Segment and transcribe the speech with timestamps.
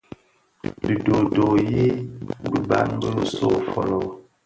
[0.83, 1.85] Dhi doodoo yi
[2.49, 3.99] biban bin nso fōlō.